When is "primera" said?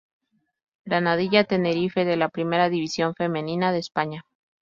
2.29-2.69